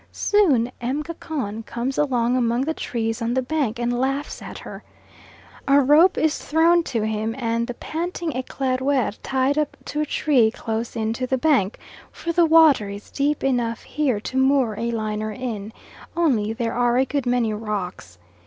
Soon 0.11 0.71
M. 0.81 1.03
Gacon 1.03 1.61
comes 1.63 1.95
along 1.95 2.35
among 2.35 2.61
the 2.61 2.73
trees 2.73 3.21
on 3.21 3.35
the 3.35 3.41
bank, 3.43 3.77
and 3.77 3.99
laughs 3.99 4.41
at 4.41 4.57
her. 4.57 4.81
A 5.67 5.79
rope 5.79 6.17
is 6.17 6.39
thrown 6.39 6.81
to 6.85 7.03
him, 7.03 7.35
and 7.37 7.67
the 7.67 7.75
panting 7.75 8.31
Eclaireur 8.31 9.19
tied 9.21 9.59
up 9.59 9.77
to 9.85 10.01
a 10.01 10.05
tree 10.07 10.49
close 10.49 10.95
in 10.95 11.13
to 11.13 11.27
the 11.27 11.37
bank, 11.37 11.77
for 12.11 12.31
the 12.31 12.47
water 12.47 12.89
is 12.89 13.11
deep 13.11 13.43
enough 13.43 13.83
here 13.83 14.19
to 14.21 14.37
moor 14.37 14.73
a 14.75 14.89
liner 14.89 15.31
in, 15.33 15.71
only 16.17 16.51
there 16.51 16.73
are 16.73 16.97
a 16.97 17.05
good 17.05 17.27
many 17.27 17.53
rocks. 17.53 18.17